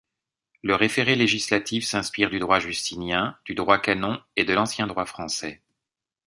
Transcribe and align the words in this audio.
Le 0.63 0.73
référé 0.73 1.15
législatif 1.15 1.85
s'inspire 1.85 2.31
du 2.31 2.39
droit 2.39 2.59
justinien, 2.59 3.37
du 3.45 3.53
droit 3.53 3.77
canon 3.77 4.19
et 4.35 4.43
l'ancien 4.45 4.87
droit 4.87 5.05
français. 5.05 5.61